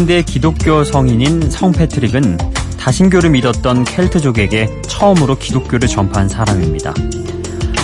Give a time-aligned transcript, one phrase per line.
[0.00, 2.38] 아일랜드의 기독교 성인인 성 패트릭은
[2.78, 6.94] 다신교를 믿었던 켈트족에게 처음으로 기독교를 전파한 사람입니다.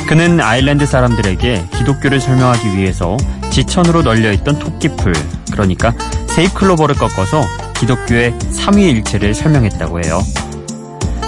[0.07, 3.17] 그는 아일랜드 사람들에게 기독교를 설명하기 위해서
[3.51, 5.13] 지천으로 널려있던 토끼풀,
[5.51, 5.93] 그러니까
[6.29, 7.43] 세이클로버를 꺾어서
[7.79, 10.23] 기독교의 삼위일체를 설명했다고 해요.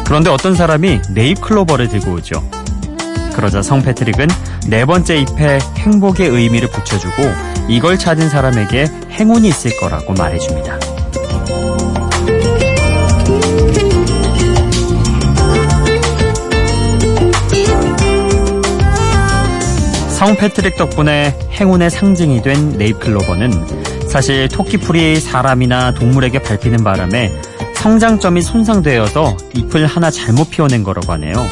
[0.07, 2.43] 그런데 어떤 사람이 네잎클로버를 들고 오죠.
[3.35, 4.29] 그러자 성 패트릭은
[4.67, 7.23] 네 번째 잎에 행복의 의미를 붙여주고
[7.69, 10.79] 이걸 찾은 사람에게 행운이 있을 거라고 말해줍니다.
[20.19, 27.31] 성 패트릭 덕분에 행운의 상징이 된 네잎클로버는 사실 토끼풀이 사람이나 동물에게 밟히는 바람에
[27.75, 31.47] 성장점이 손상되어서 잎을 하나 잘못 피워낸 거라고 하네요.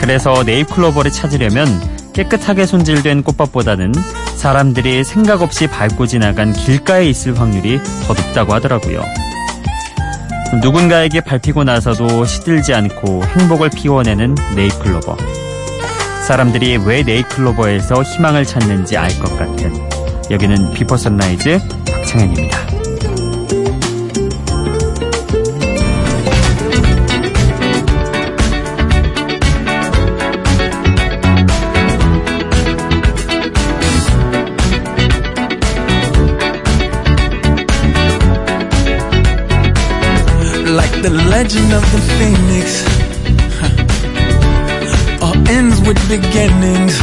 [0.00, 1.66] 그래서 네잎클로버를 찾으려면
[2.12, 3.92] 깨끗하게 손질된 꽃밭보다는
[4.36, 9.02] 사람들이 생각 없이 밟고 지나간 길가에 있을 확률이 더 높다고 하더라고요.
[10.62, 15.16] 누군가에게 밟히고 나서도 시들지 않고 행복을 피워내는 네잎클로버.
[16.26, 19.72] 사람들이 왜 네잎클로버에서 희망을 찾는지 알 것 같은
[20.30, 21.60] 여기는 Before Sunrise
[21.92, 22.65] 박창현입니다.
[41.06, 42.82] The legend of the phoenix
[45.22, 46.98] All ends with beginnings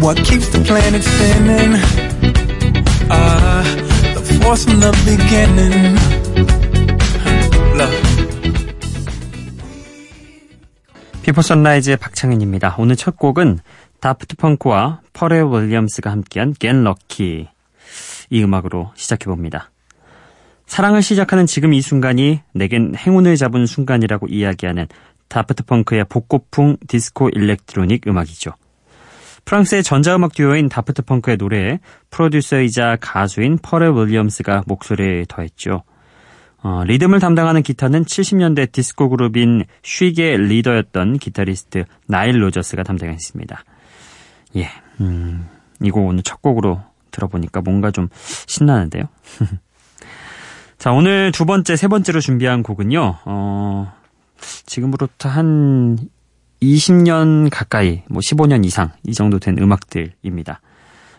[0.00, 1.76] What keeps the planet spinning
[3.10, 3.62] Ah,
[4.14, 5.98] the force from the beginning
[7.76, 8.16] Love
[11.22, 12.76] 비포 선라이즈의 박창현입니다.
[12.78, 13.58] 오늘 첫 곡은
[14.00, 17.48] 다프트 펑크와 퍼레 윌리엄스가 함께한 겐 럭키
[18.30, 19.70] 이 음악으로 시작해 봅니다.
[20.66, 24.86] 사랑을 시작하는 지금 이 순간이 내겐 행운을 잡은 순간이라고 이야기하는
[25.28, 28.52] 다프트 펑크의 복고풍 디스코 electronic 음악이죠.
[29.44, 31.78] 프랑스의 전자음악 듀오인 다프트 펑크의 노래에
[32.10, 35.84] 프로듀서이자 가수인 퍼렐 윌리엄스가 목소리를 더했죠.
[36.62, 43.64] 어, 리듬을 담당하는 기타는 70년대 디스코 그룹인 쉭의 리더였던 기타리스트 나일 로저스가 담당했습니다.
[44.56, 45.46] 예, 음,
[45.80, 46.82] 이곡 오늘 첫 곡으로
[47.12, 48.08] 들어보니까 뭔가 좀
[48.46, 49.04] 신나는데요.
[50.86, 53.92] 자, 오늘 두 번째, 세 번째로 준비한 곡은요, 어,
[54.66, 55.98] 지금으로부터 한
[56.62, 60.60] 20년 가까이, 뭐 15년 이상, 이 정도 된 음악들입니다.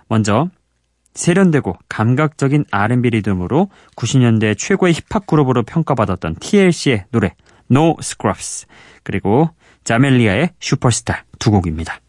[0.08, 0.50] 먼저,
[1.16, 7.36] 세련되고 감각적인 R&B 리듬으로 90년대 최고의 힙합 그룹으로 평가받았던 TLC의 노래
[7.70, 8.68] No Scrubs
[9.04, 9.50] 그리고
[9.84, 12.00] 자멜리아의 슈퍼스타 두 곡입니다.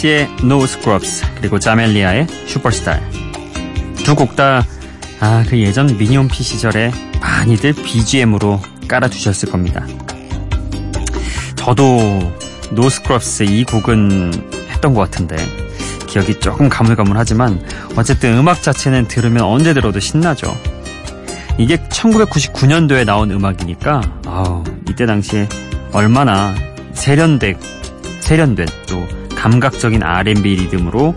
[0.00, 3.00] TLC의 No Scrubs 그리고 자멜리아의 슈퍼스타
[4.04, 4.64] 두 곡 다
[5.20, 9.86] 아, 그 예전 미니홈피 시절에 많이들 BGM으로 깔아두셨을 겁니다.
[11.54, 11.84] 저도
[12.72, 14.32] No Scrubs 이 곡은
[14.70, 15.36] 했던 것 같은데
[16.06, 17.62] 기억이 조금 가물가물하지만
[17.96, 20.56] 어쨌든 음악 자체는 들으면 언제 들어도 신나죠.
[21.58, 25.46] 이게 1999년도에 나온 음악이니까 아우 이때 당시에
[25.92, 26.54] 얼마나
[26.94, 27.58] 세련된
[28.20, 29.06] 세련된 또
[29.40, 31.14] 감각적인 R&B 리듬으로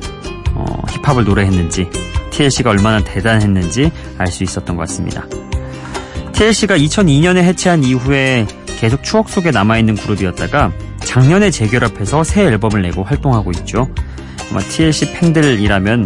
[0.56, 1.90] 어, 힙합을 노래했는지
[2.32, 5.26] TLC가 얼마나 대단했는지 알 수 있었던 것 같습니다.
[6.32, 8.48] TLC가 2002년에 해체한 이후에
[8.80, 13.88] 계속 추억 속에 남아있는 그룹이었다가 작년에 재결합해서 새 앨범을 내고 활동하고 있죠.
[14.50, 16.06] 아마 TLC 팬들이라면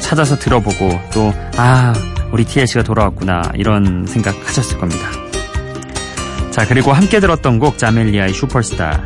[0.00, 1.92] 찾아서 들어보고 또 아
[2.32, 5.08] 우리 TLC가 돌아왔구나 이런 생각하셨을 겁니다.
[6.50, 9.02] 자 그리고 함께 들었던 곡 자멜리아의 슈퍼스타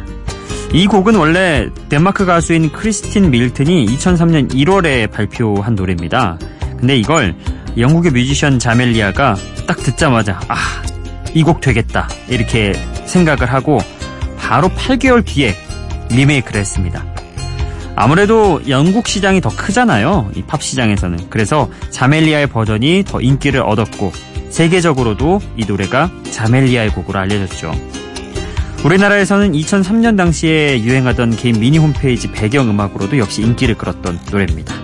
[0.72, 6.38] 이 곡은 원래 덴마크 가수인 크리스틴 밀튼이 2003년 1월에 발표한 노래입니다.
[6.78, 7.34] 근데 이걸
[7.76, 9.36] 영국의 뮤지션 자멜리아가
[9.66, 10.56] 딱 듣자마자 아
[11.32, 12.72] 이 곡 되겠다 이렇게
[13.06, 13.78] 생각을 하고
[14.36, 15.54] 바로 8개월 뒤에
[16.10, 17.04] 리메이크를 했습니다.
[17.94, 20.32] 아무래도 영국 시장이 더 크잖아요.
[20.34, 21.30] 이 팝 시장에서는.
[21.30, 24.12] 그래서 자멜리아의 버전이 더 인기를 얻었고
[24.50, 27.70] 세계적으로도 이 노래가 자멜리아의 곡으로 알려졌죠.
[28.84, 34.74] 우리나라에서는 2003년 당시에 유행하던 개인 미니 홈페이지 배경음악으로도 역시 인기를 끌었던 노래입니다.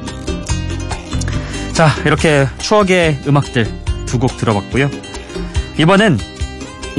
[1.72, 3.66] 자, 이렇게 추억의 음악들
[4.06, 4.88] 두 곡 들어봤고요.
[5.78, 6.18] 이번엔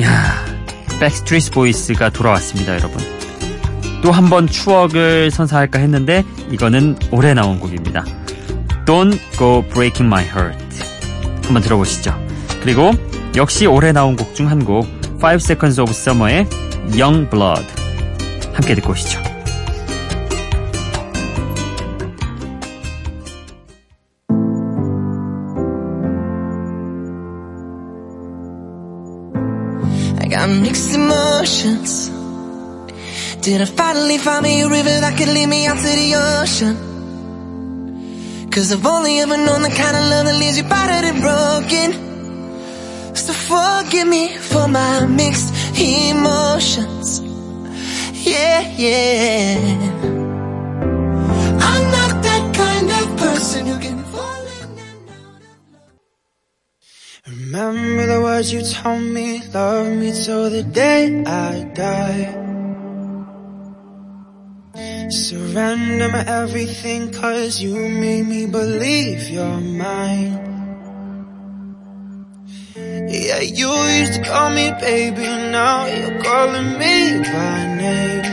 [0.02, 0.46] 야,
[1.00, 3.00] 백스트리트 보이스가 돌아왔습니다, 여러분.
[4.04, 8.06] 또 한 번 추억을 선사할까 했는데 이거는 올해 나온 곡입니다.
[8.86, 10.58] Don't Go Breaking My Heart.
[11.46, 12.14] 한번 들어보시죠.
[12.62, 12.92] 그리고
[13.36, 14.86] 역시 올해 나온 곡 중 한 곡
[15.24, 16.46] 5 Seconds of Summer의
[16.95, 17.67] Young Blood
[18.53, 19.21] 함께 듣고 오시죠.
[30.21, 32.11] I got mixed emotions.
[33.41, 36.77] Did I finally find me a river that could lead me out to the ocean?
[38.51, 42.06] Cause I've only ever known the kind of love that leaves you battered and broken.
[43.18, 47.20] So forgive me for my mixed emotions.
[48.14, 49.58] Yeah, yeah.
[51.70, 55.98] I'm not that kind of person who can fall in and out of love.
[57.28, 62.46] Remember the words you told me, love me till the day I die.
[65.10, 70.57] Surrender my everything cause you made me believe you're mine.
[73.28, 73.68] Yeah, you
[74.00, 78.24] used to call me baby, now you're calling me by name.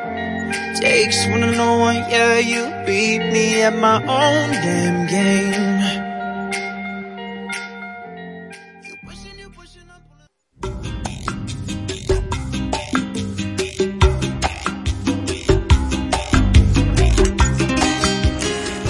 [0.00, 0.80] Mm.
[0.80, 5.76] Takes one to know one, yeah, you beat me at my own damn game.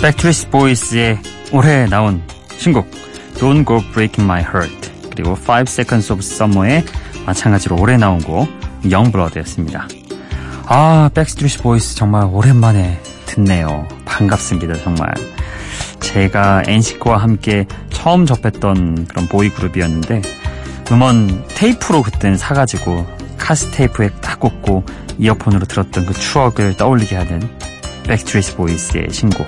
[0.03, 1.19] 백스트리트 보이스의
[1.53, 2.23] 올해 나온
[2.59, 2.89] 신곡
[3.39, 6.85] Don't Go Breaking My Heart 그리고 5 Seconds of Summer의
[7.27, 8.49] 마찬가지로 올해 나온 곡
[8.91, 9.89] Youngblood였습니다.
[10.67, 13.87] 아 백스트리트 보이스 정말 오랜만에 듣네요.
[14.05, 15.13] 반갑습니다 정말.
[16.01, 20.23] 제가 엔싱크와 함께 처음 접했던 그런 보이 그룹이었는데
[20.91, 23.07] 음원 테이프로 그땐 사가지고
[23.37, 24.85] 카세트 테이프에 딱 꽂고
[25.19, 27.41] 이어폰으로 들었던 그 추억을 떠올리게 하는
[28.05, 29.47] 백스트리트 보이스의 신곡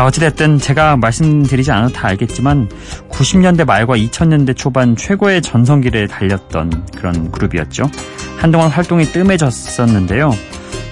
[0.00, 2.70] 자, 어찌됐든 제가 말씀드리지 않아도 다 알겠지만
[3.10, 7.84] 90년대 말과 2000년대 초반 최고의 전성기를 달렸던 그런 그룹이었죠.
[8.38, 10.30] 한동안 활동이 뜸해졌었는데요.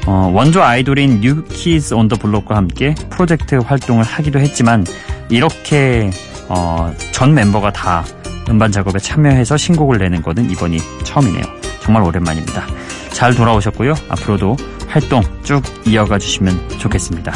[0.04, 4.84] 어, 원조 아이돌인 뉴 키즈 온 더 블록과 함께 프로젝트 활동을 하기도 했지만
[5.30, 6.10] 이렇게
[6.50, 8.04] 어, 전 멤버가 다
[8.50, 11.44] 음반 작업에 참여해서 신곡을 내는 것은 이번이 처음이네요.
[11.80, 12.62] 정말 오랜만입니다.
[13.12, 13.94] 잘 돌아오셨고요.
[14.10, 17.32] 앞으로도 활동 쭉 이어가 주시면 좋겠습니다.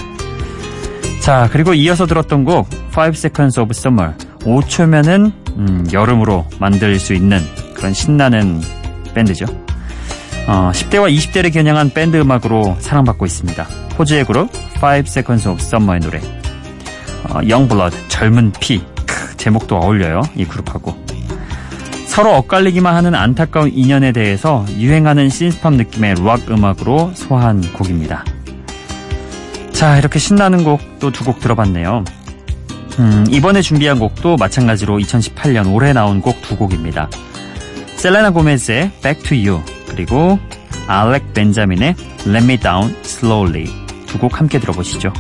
[1.23, 7.39] 자, 그리고 이어서 들었던 곡 5 Seconds of Summer 5초면은 음, 여름으로 만들 수 있는
[7.75, 8.61] 그런 신나는
[9.15, 9.47] 밴드죠.
[10.49, 13.63] 어, 10대와 20대를 겨냥한 밴드 음악으로 사랑받고 있습니다.
[13.97, 14.51] 호주의 그룹
[14.83, 16.19] 5 Seconds of Summer의 노래
[17.31, 20.23] 어, Young Blood 젊은 피 크, 제목도 어울려요.
[20.35, 20.97] 이 그룹하고
[22.09, 28.25] 서로 엇갈리기만 하는 안타까운 인연에 대해서 유행하는 신스팝 느낌의 락 음악으로 소화한 곡입니다.
[29.83, 32.05] 자, 이렇게 신나는 곡 또 두 곡 들어봤네요.
[33.01, 37.09] 음, 이번에 준비한 곡도 마찬가지로 2018년 올해 나온 곡 두 곡입니다.
[37.97, 40.39] 셀레나 고메즈의 Back to You 그리고
[40.87, 41.97] 알렉 벤자민의
[42.27, 43.67] Let Me Down Slowly
[44.07, 45.13] 두 곡 함께 들어보시죠.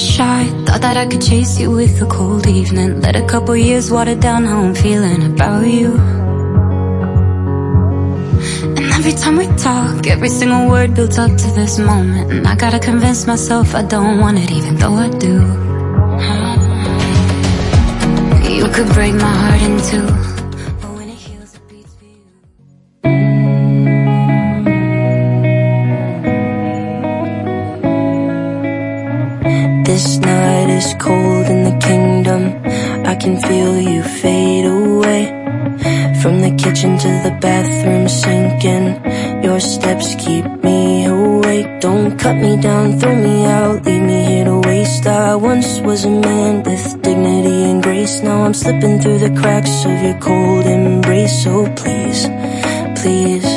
[0.00, 0.46] Shot.
[0.66, 3.00] Thought that I could chase you with a cold evening.
[3.00, 5.92] Let a couple years water down how I'm feeling about you.
[8.78, 12.32] And every time we talk, every single word builds up to this moment.
[12.32, 15.34] And I gotta convince myself I don't want it, even though I do.
[18.56, 20.29] You could break my heart in two.
[37.00, 39.42] To the bathroom sinking.
[39.42, 41.80] Your steps keep me awake.
[41.80, 45.06] Don't cut me down, throw me out, leave me here to waste.
[45.06, 48.20] I once was a man with dignity and grace.
[48.22, 51.42] Now I'm slipping through the cracks of your cold embrace.
[51.42, 52.28] So please,
[53.00, 53.49] please,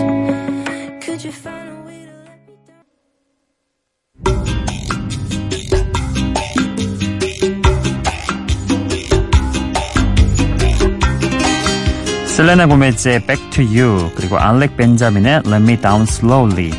[12.34, 16.72] 셀레나 고메즈의 Back to You 그리고 알렉 벤자민의 Let Me Down Slowly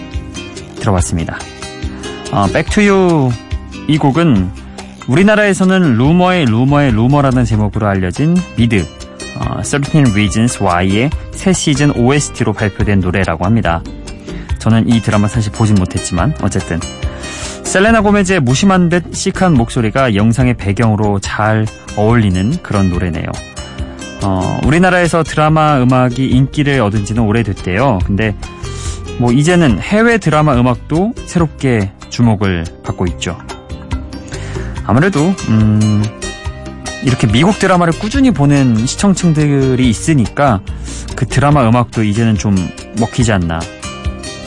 [0.81, 1.39] 들어봤습니다.
[2.33, 3.31] 어, Back to You
[3.87, 4.51] 이 곡은
[5.07, 8.85] 우리나라에서는 루머의 루머의 루머라는 제목으로 알려진 미드
[9.39, 13.81] 어, 13 Reasons Why의 새 시즌 OST로 발표된 노래라고 합니다.
[14.59, 16.81] 저는 이 드라마 사실 보진 못했지만 어쨌든
[17.63, 21.65] 셀레나 고메즈의 무심한 듯 시크한 목소리가 영상의 배경으로 잘
[21.97, 23.27] 어울리는 그런 노래네요.
[24.25, 27.99] 어, 우리나라에서 드라마 음악이 인기를 얻은 지는 오래됐대요.
[28.07, 28.35] 근데
[29.19, 33.39] 뭐 이제는 해외 드라마 음악도 새롭게 주목을 받고 있죠.
[34.87, 36.03] 아무래도 음,
[37.03, 40.61] 이렇게 미국 드라마를 꾸준히 보는 시청층들이 있으니까
[41.15, 42.55] 그 드라마 음악도 이제는 좀
[42.99, 43.61] 먹히지 않나.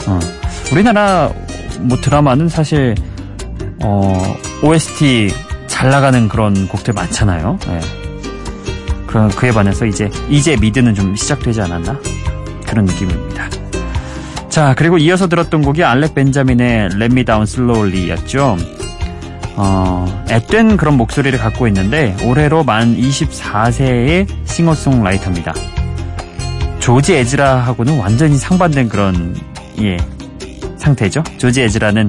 [0.06, 0.18] 어,
[0.72, 1.30] 우리나라
[1.80, 2.96] 뭐 드라마는 사실
[3.80, 5.32] 어, OST
[5.68, 7.58] 잘 나가는 그런 곡들 많잖아요.
[7.68, 8.07] 예.
[9.08, 11.98] 그런 그에 반해서 이제 이제 미드는 좀 시작되지 않았나
[12.66, 13.48] 그런 느낌입니다.
[14.48, 18.56] 자 그리고 이어서 들었던 곡이 알렉 벤자민의 Let Me Down Slowly였죠.
[19.56, 25.52] 어, 앳된 그런 목소리를 갖고 있는데 올해로 만 24세의 싱어송라이터입니다.
[26.78, 29.34] 조지 에즈라하고는 완전히 상반된 그런
[29.80, 29.96] 예
[30.76, 31.24] 상태죠.
[31.38, 32.08] 조지 에즈라는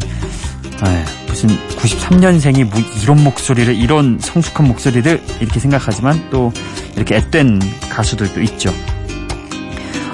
[0.86, 6.52] 에, 무슨 93년생이 뭐 이런 목소리를 이런 성숙한 목소리를 이렇게 생각하지만 또
[6.96, 8.74] 이렇게 앳된 가수들도 있죠.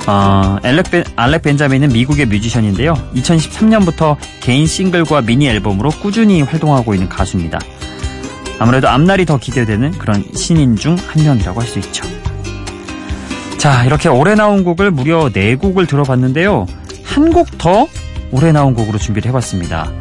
[0.08, 2.94] 어, 알렉, 벤, 알렉 벤자민은 미국의 뮤지션인데요.
[3.16, 7.60] 2013년부터 개인 싱글과 미니 앨범으로 꾸준히 활동하고 있는 가수입니다.
[8.60, 12.06] 아무래도 앞날이 더 기대되는 그런 신인 중 한 명이라고 할 수 있죠.
[13.58, 16.68] 자, 이렇게 올해 나온 곡을 무려 4곡을 들어봤는데요.
[17.04, 17.88] 한 곡 더
[18.32, 19.92] 올해 나온 곡으로 준비를 해봤습니다.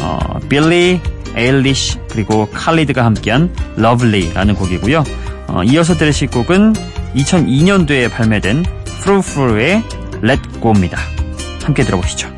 [0.00, 1.00] 어, 빌리
[1.34, 5.04] 에일리시, 그리고 칼리드가 함께한 Lovely라는 곡이고요.
[5.48, 6.74] 어, 이어서 들으실 곡은
[7.14, 8.64] 2002년도에 발매된
[9.02, 9.82] 프루프루의
[10.22, 10.98] Let Go입니다.
[11.62, 12.35] 함께 들어보시죠.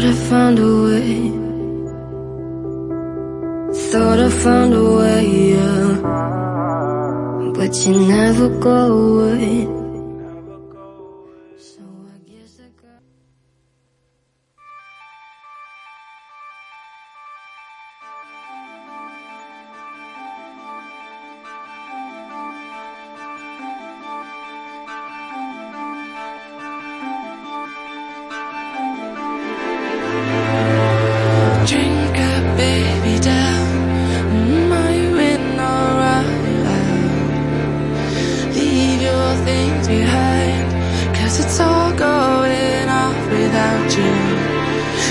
[0.00, 1.30] Thought I found a way.
[3.90, 5.88] Thought I found a way, yeah.
[7.54, 9.79] But you never go away.
[41.40, 44.14] It's all going off without you.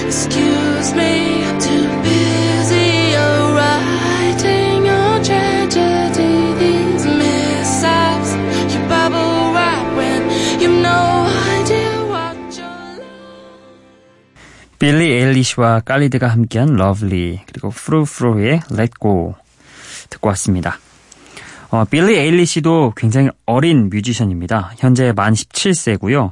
[0.08, 2.90] Excuse me, I'm too busy.
[3.14, 6.34] You're writing your tragedy.
[6.62, 8.30] These mishaps,
[8.72, 10.22] you bubble right when
[10.62, 11.02] you've no
[11.58, 13.04] idea what you're
[14.78, 19.36] 빌리 에일리시와 깔리드가 함께한 러블리 그리고 프루프루의 Let Go
[20.10, 20.80] 듣고 왔습니다.
[21.72, 24.74] 어, 빌리 에일리시도 굉장히 어린 뮤지션입니다.
[24.78, 26.32] 현재 만 17세고요.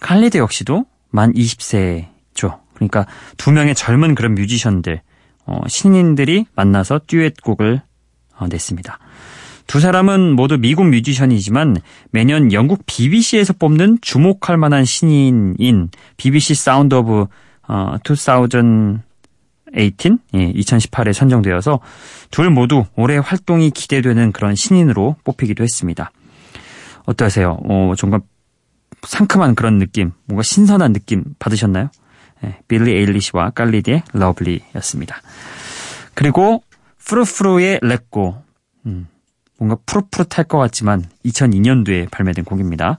[0.00, 2.60] 칼리드 역시도 만 20세죠.
[2.74, 5.00] 그러니까 두 명의 젊은 그런 뮤지션들,
[5.44, 7.80] 어, 신인들이 만나서 듀엣곡을
[8.38, 8.98] 어, 냈습니다.
[9.66, 11.78] 두 사람은 모두 미국 뮤지션이지만
[12.10, 17.26] 매년 영국 BBC에서 뽑는 주목할 만한 신인인 BBC Sound of
[17.68, 17.96] 어,
[19.74, 21.80] 2018, 예, 2018에 선정되어서
[22.30, 26.10] 둘 모두 올해 활동이 기대되는 그런 신인으로 뽑히기도 했습니다.
[27.04, 27.58] 어떠세요?
[27.64, 28.20] 어, 정말
[29.02, 31.90] 상큼한 그런 느낌, 뭔가 신선한 느낌 받으셨나요?
[32.44, 35.20] 예, 빌리 에일리시와 칼리드의 Lovely였습니다.
[36.14, 36.62] 그리고
[37.04, 38.42] 프루프루의 Let Go,
[38.86, 39.08] 음,
[39.58, 42.98] 뭔가 푸릇푸릇할 것 같지만 2002년도에 발매된 곡입니다.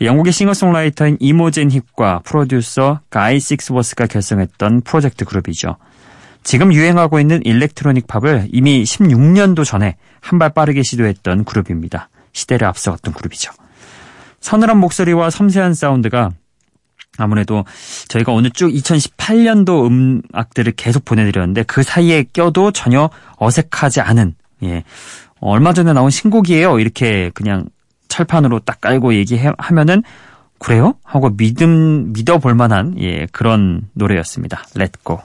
[0.00, 5.76] 영국의 싱어송라이터인 이모젠 힙과 프로듀서 가이 식스워스가 결성했던 프로젝트 그룹이죠.
[6.42, 12.08] 지금 유행하고 있는 일렉트로닉 팝을 이미 16년도 전에 한 발 빠르게 시도했던 그룹입니다.
[12.32, 13.52] 시대를 앞서갔던 그룹이죠.
[14.40, 16.30] 서늘한 목소리와 섬세한 사운드가
[17.16, 17.64] 아무래도
[18.08, 24.34] 저희가 오늘 쭉 2018년도 음악들을 계속 보내드렸는데 그 사이에 껴도 전혀 어색하지 않은
[24.64, 24.82] 예
[25.40, 27.66] 얼마 전에 나온 신곡이에요 이렇게 그냥
[28.08, 30.02] 철판으로 딱 깔고 얘기하면은
[30.58, 34.64] 그래요 하고 믿음 믿어볼 만한 예 그런 노래였습니다.
[34.74, 35.20] 렛고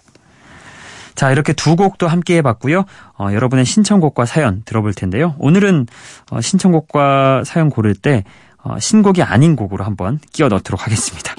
[1.19, 2.85] 자, 이렇게 두 곡도 함께 해봤고요.
[3.17, 5.35] 어, 여러분의 신청곡과 사연 들어볼 텐데요.
[5.37, 5.85] 오늘은
[6.31, 8.23] 어, 신청곡과 사연 고를 때
[8.63, 11.35] 어, 신곡이 아닌 곡으로 한번 끼워 넣도록 하겠습니다.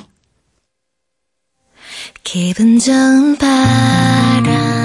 [2.22, 4.79] 기분 좋은 바람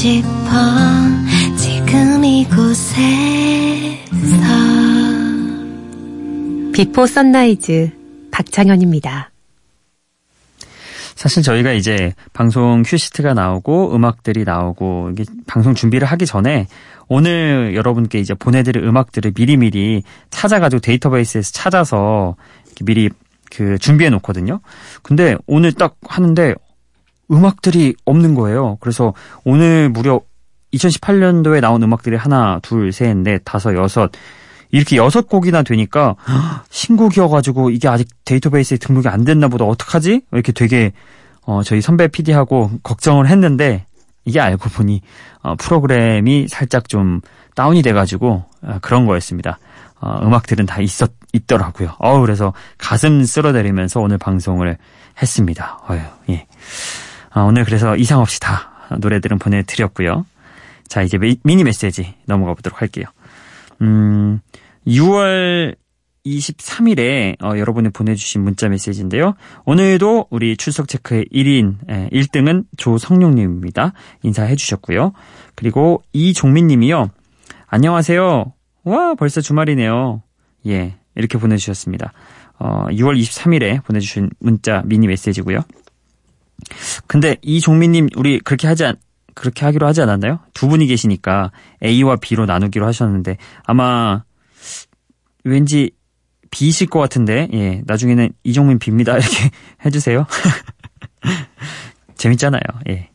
[0.00, 0.48] 싶어
[1.58, 2.64] 지금 이곳에서
[6.72, 7.90] Before Sunrise
[8.30, 9.30] 박창현입니다.
[11.16, 16.66] 사실 저희가 이제 방송 큐시트가 나오고 음악들이 나오고 이게 방송 준비를 하기 전에
[17.08, 22.36] 오늘 여러분께 이제 보내드릴 음악들을 미리미리 찾아가지고 데이터베이스에서 찾아서
[22.86, 23.10] 미리
[23.50, 24.60] 그 준비해 놓거든요.
[25.02, 26.54] 근데 오늘 딱 하는데
[27.30, 28.76] 음악들이 없는 거예요.
[28.80, 30.20] 그래서 오늘 무려
[30.74, 34.10] 2018년도에 나온 음악들이 하나, 둘, 셋, 넷, 다섯, 여섯
[34.70, 36.16] 이렇게 여섯 곡이나 되니까
[36.70, 40.22] 신곡이어가지고 이게 아직 데이터베이스에 등록이 안 됐나 보다 어떡하지?
[40.32, 40.92] 이렇게 되게
[41.42, 43.86] 어, 저희 선배 PD하고 걱정을 했는데
[44.24, 45.00] 이게 알고 보니
[45.42, 47.20] 어, 프로그램이 살짝 좀
[47.56, 49.58] 다운이 돼가지고 어, 그런 거였습니다.
[50.00, 51.94] 어, 음악들은 다 있었 있더라고요.
[51.98, 54.78] 어 그래서 가슴 쓸어내리면서 오늘 방송을
[55.20, 55.80] 했습니다.
[55.88, 56.00] 어휴,
[56.30, 56.46] 예.
[57.34, 60.26] 어, 오늘 그래서 이상 없이 다 노래들은 보내드렸고요.
[60.88, 63.06] 자 이제 미니 메시지 넘어가 보도록 할게요.
[63.82, 64.40] 음,
[64.86, 65.76] 6월
[66.26, 69.34] 23일에 어, 여러분이 보내주신 문자 메시지인데요.
[69.64, 73.92] 오늘도 우리 출석 체크의 1인 에, 1등은 조성룡님입니다.
[74.22, 75.12] 인사해 주셨고요.
[75.54, 77.10] 그리고 이종민님이요.
[77.68, 78.52] 안녕하세요.
[78.84, 80.22] 와 벌써 주말이네요.
[80.66, 82.12] 예 이렇게 보내주셨습니다.
[82.58, 85.62] 어, 6월 23일에 보내주신 문자 미니 메시지고요.
[87.06, 88.96] 근데 이종민님 우리 그렇게 하지 않,
[89.34, 90.40] 그렇게 하기로 하지 않았나요?
[90.54, 91.50] 두 분이 계시니까
[91.84, 94.24] A와 B로 나누기로 하셨는데 아마
[95.44, 95.90] 왠지
[96.50, 99.50] B이실 것 같은데 예 나중에는 이종민 B입니다 이렇게
[99.84, 100.26] 해주세요.
[102.16, 102.62] 재밌잖아요.
[102.88, 103.10] 예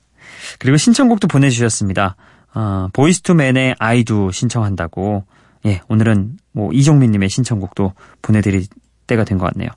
[0.59, 2.15] 그리고 신청곡도 보내주셨습니다.
[2.53, 5.25] 어, 보이스투맨의 아이도 신청한다고
[5.65, 8.65] 예 오늘은 뭐 이종민님의 신청곡도 보내드릴
[9.07, 9.69] 때가 된 것 같네요.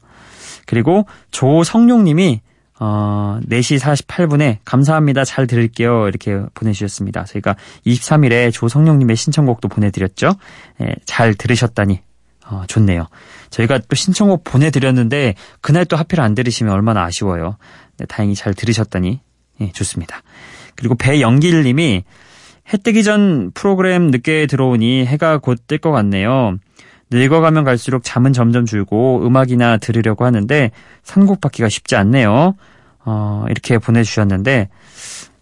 [0.66, 2.40] 그리고 조성룡님이
[2.80, 5.24] 어, 4시 48분에 감사합니다.
[5.24, 6.08] 잘 들을게요.
[6.08, 7.24] 이렇게 보내주셨습니다.
[7.24, 10.34] 저희가 23일에 조성룡님의 신청곡도 보내드렸죠.
[10.82, 12.00] 예, 잘 들으셨다니
[12.46, 13.08] 어, 좋네요.
[13.50, 17.56] 저희가 또 신청곡 보내드렸는데 그날 또 하필 안 들으시면 얼마나 아쉬워요.
[17.98, 19.20] 네, 다행히 잘 들으셨다니
[19.60, 20.22] 예, 좋습니다.
[20.76, 22.04] 그리고 배영길님이
[22.72, 26.58] 해 뜨기 전 프로그램 늦게 들어오니 해가 곧 뜰 것 같네요.
[27.10, 30.70] 늙어가면 갈수록 잠은 점점 줄고 음악이나 들으려고 하는데
[31.02, 32.54] 선곡 받기가 쉽지 않네요.
[33.04, 34.68] 어, 이렇게 보내주셨는데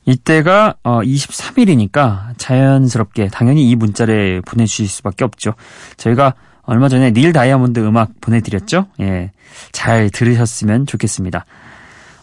[0.05, 5.55] 이때가 어, 23일이니까 자연스럽게 당연히 이 문자를 보내주실 수밖에 없죠.
[5.97, 8.87] 저희가 얼마 전에 닐 다이아몬드 음악 보내드렸죠.
[9.01, 9.33] 예,
[9.73, 11.45] 잘 들으셨으면 좋겠습니다.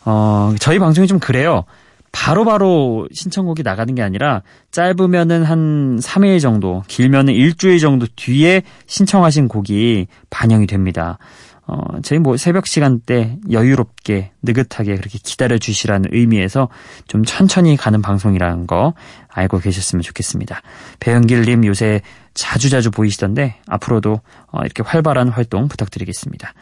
[0.06, 1.66] 어, 저희 방송이 좀 그래요.
[2.14, 9.50] 바로바로 바로 신청곡이 나가는 게 아니라 짧으면은 한 3일 정도, 길면은 일주일 정도 뒤에 신청하신
[9.50, 11.18] 곡이 반영이 됩니다.
[11.66, 16.70] 어, 저희 뭐 새벽 시간대 여유롭게 느긋하게 그렇게 기다려 주시라는 의미에서
[17.08, 18.94] 좀 천천히 가는 방송이라는 거
[19.30, 20.62] 알고 계셨으면 좋겠습니다.
[21.00, 22.02] 배영길님 요새
[22.36, 24.20] 자주자주 보이시던데 앞으로도
[24.52, 26.54] 어, 이렇게 활발한 활동 부탁드리겠습니다.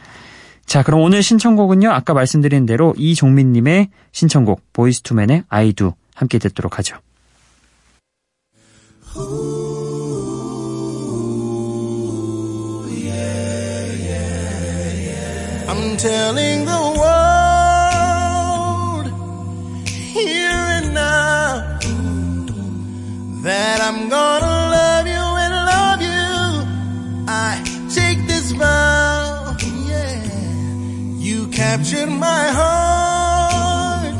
[0.72, 1.92] 자, 그럼 오늘 신청곡은요.
[1.92, 5.44] 아까 말씀드린 대로 이종민님의 신청곡 보이스투맨의
[5.76, 6.96] Do 함께 듣도록 하죠.
[31.82, 34.15] Captured my heart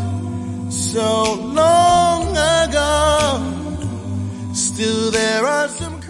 [0.72, 3.40] so long ago.
[4.54, 6.02] Still there are some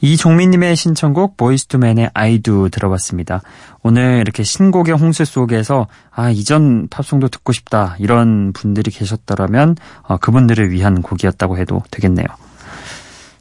[0.00, 3.42] 이종민님의 신청곡 보이스투맨의 아이도 들어봤습니다.
[3.82, 10.70] 오늘 이렇게 신곡의 홍수 속에서 아 이전 팝송도 듣고 싶다 이런 분들이 계셨더라면 어, 그분들을
[10.70, 12.28] 위한 곡이었다고 해도 되겠네요.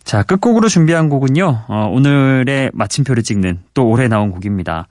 [0.08, 4.88] 자 끝곡으로 준비한 곡은요 어, 오늘의 마침표를 찍는 또 올해 나온 곡입니다.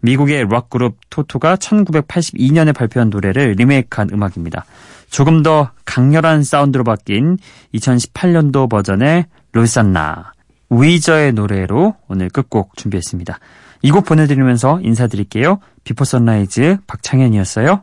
[0.00, 4.64] 미국의 락 그룹 토토가 1982년에 발표한 노래를 리메이크한 음악입니다.
[5.10, 7.36] 조금 더 강렬한 사운드로 바뀐
[7.74, 10.32] 2018년도 버전의 Rosanna
[10.70, 13.38] 위저의 노래로 오늘 끝곡 준비했습니다.
[13.82, 15.58] 이 곡 보내드리면서 인사드릴게요.
[15.84, 17.82] Before Sunrise 박창현이었어요.